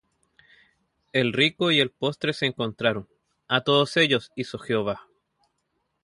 El 1.13 1.31
rico 1.31 1.69
y 1.69 1.79
el 1.79 1.91
pobre 1.91 2.33
se 2.33 2.47
encontraron: 2.47 3.07
A 3.47 3.61
todos 3.63 3.97
ellos 3.97 4.31
hizo 4.35 4.57
Jehová. 4.57 5.07